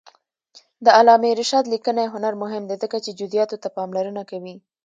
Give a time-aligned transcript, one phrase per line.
[0.85, 4.55] د علامه رشاد لیکنی هنر مهم دی ځکه چې جزئیاتو ته پاملرنه کوي.